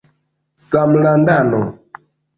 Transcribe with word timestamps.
samlandano 0.67 1.61